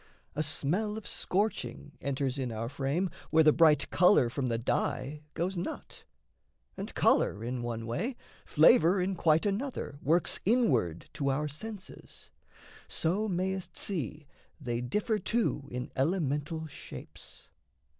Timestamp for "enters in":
2.01-2.51